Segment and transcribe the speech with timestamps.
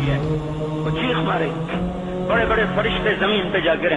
[0.00, 0.18] رہی ہے۔
[0.60, 1.48] وہ چیخ مارے۔
[2.28, 3.96] بڑے بڑے فرشتے زمین پہ جا گرے۔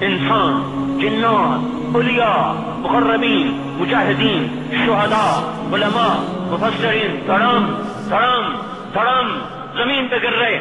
[0.00, 0.62] انسان،
[1.00, 5.38] جنات، اولیاء، مقربین، مجاہدین، شہداء،
[5.74, 6.14] علماء،
[6.50, 8.56] مفسرین تڑم تڑم
[8.94, 9.38] تڑم
[9.76, 10.60] زمین پہ گر رہے۔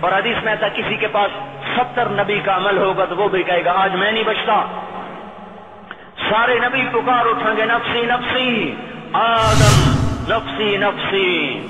[0.00, 1.30] اور حدیث میں تھا کسی کے پاس
[1.76, 4.64] ستر نبی کا عمل ہوگا تو وہ بھی کہے گا، آج میں نہیں بچتا۔
[6.30, 8.74] سارے نبی پکار اٹھیں گے، نفسی نفسی۔
[9.12, 9.90] آدم،
[10.28, 11.60] نفسی نفسی۔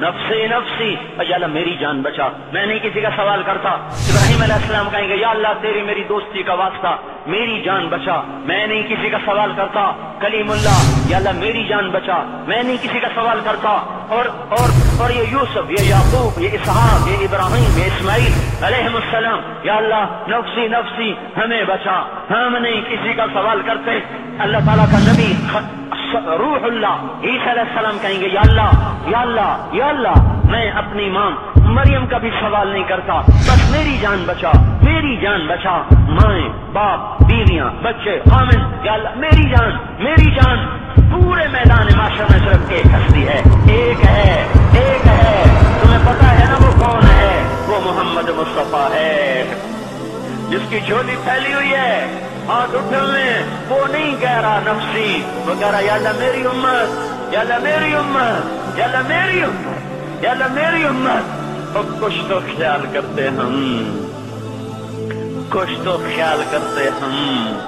[0.00, 0.90] نفسی نفسی
[1.28, 5.08] یا اللہ میری جان بچا۔ میں نہیں کسی کا سوال کرتا۔ ابراہیم علیہ السلام کہیں
[5.08, 9.18] گے، یا اللہ تیری میری دوستی کا واسطہ، میری جان بچا۔ میں نہیں کسی کا
[9.24, 13.68] سوال کرتا۔ کلیم اللہ، یا اللہ میری جان بچا۔ میں نہیں کسی کا سوال کرتا۔
[14.08, 14.68] اور اور
[15.00, 18.32] اور یہ یوسف، یہ یعقوب، یہ اسحاق، یہ ابراہیم، یہ اسماعیل
[18.66, 23.90] علیہ السلام، یا اللہ، نفسی نفسی، ہمیں بچا۔ ہم نہیں کسی کا سوال کرتے۔
[24.38, 25.34] اللہ تعالیٰ کا نبی
[26.14, 31.10] روح اللہ، عیسی علیہ السلام کہیں گے، یا اللہ یا اللہ یا اللہ، میں اپنی
[31.10, 34.50] ماں، مریم کا بھی سوال نہیں کرتا۔ بس میری جان بچا،
[34.82, 40.66] میری جان بچا۔ مائیں، باپ، بیویاں، بچے، خامن، یا اللہ، میری جان میری جان۔
[41.12, 44.01] پورے میدان معاشر میں صرف ایک ہستی ہے۔ ایک
[49.22, 49.44] ہے
[50.50, 52.06] جس کی جھولی پھیلی ہوئی ہے
[52.48, 57.40] ہاتھ اٹھے وہ نہیں کہہ رہا نفسی وہ کہہ رہا یا اللہ میری امت یا
[57.40, 61.42] اللہ میری امت یا اللہ میری امت یا اللہ میری امت۔
[61.76, 64.06] اور کچھ تو خیال کرتے ہم،
[65.50, 67.58] کچھ تو خیال کرتے ہم۔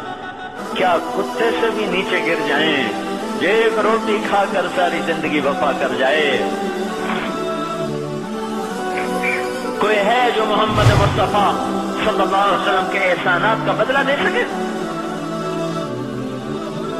[0.74, 3.04] کیا کتے سے بھی نیچے گر جائیں
[3.40, 6.42] ایک روٹی کھا کر ساری زندگی وفا کر جائے۔
[9.80, 11.52] کوئی ہے جو محمد مصطفیٰ
[12.04, 14.42] صلی اللہ علیہ وسلم کے احسانات کا بدلہ دے سکے؟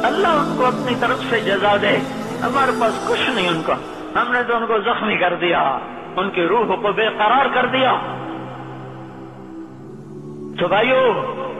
[0.03, 1.97] اللہ ان کو اپنی طرف سے جزا دے،
[2.41, 3.73] ہمارے پاس کچھ نہیں ان کا۔
[4.21, 5.77] ہم نے تو ان کو زخمی کر دیا،
[6.15, 7.93] ان کی روح کو بے قرار کر دیا۔
[10.59, 11.13] تو بھائیو،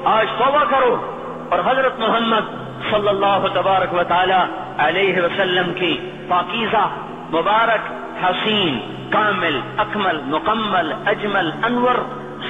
[0.05, 1.11] آج توبہ کرو
[1.49, 4.43] اور حضرت محمد صلی اللہ تبارک و تعالی
[4.77, 6.87] علیہ وسلم کی پاکیزہ
[7.32, 8.80] مبارک حسین،
[9.11, 11.95] کامل، اکمل، مکمل، اجمل، انور،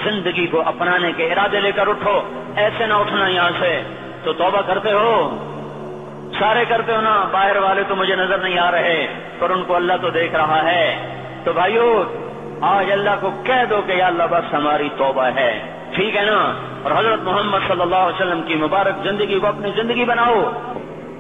[0.04, 2.22] زندگی کو اپنانے کے ارادے لے کر اٹھو۔
[2.56, 3.82] ایسے نہ اٹھنا یہاں سے۔
[4.24, 5.38] تو توبہ کرتے ہو۔
[6.40, 9.08] سارے کرتے ہو نا۔ باہر والے تو مجھے نظر نہیں آ رہے،
[9.40, 12.04] پر ان کو اللہ تو دیکھ رہا ہے۔ تو بھائیو،
[12.62, 16.54] آج اللہ کو کہہ دو کہ یا اللہ بس ہماری توبہ ہے۔ ٹھیک ہے نا؟
[16.84, 20.52] اور حضرت محمد صلی اللہ علیہ وسلم کی مبارک زندگی کو اپنی زندگی بناؤ۔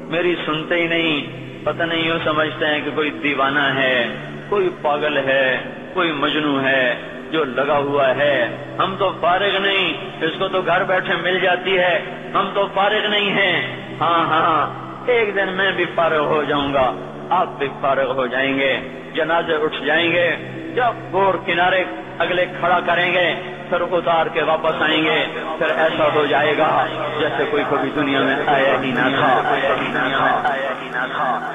[0.07, 4.15] میری سنتے ہی نہیں، پتہ نہیں یوں سمجھتے ہیں کہ کوئی دیوانہ ہے۔
[4.49, 5.61] کوئی پاگل ہے،
[5.93, 6.95] کوئی مجنو ہے
[7.31, 11.77] جو لگا ہوا ہے۔ ہم تو فارغ نہیں، اس کو تو گھر بیٹھے مل جاتی
[11.77, 11.99] ہے۔
[12.33, 16.93] ہم تو فارغ نہیں ہیں۔ ہاں ہاں ایک دن میں بھی فارغ ہو جاؤں گا۔
[17.29, 18.79] آپ بھی فارغ ہو جائیں گے۔
[19.13, 20.35] جنازے اٹھ جائیں گے۔
[20.75, 21.83] جب گور کنارے
[22.17, 23.35] اگلے کھڑا کریں گے،
[23.69, 25.25] پھر اتار کے واپس آئیں گے۔
[25.57, 26.85] پھر ایسا ہو جائے گا
[27.19, 31.54] جیسے کوئی کبھی دنیا میں آیا ہی نہ تھا آیا ہی نہ تھا۔